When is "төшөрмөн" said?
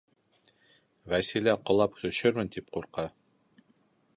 2.05-2.49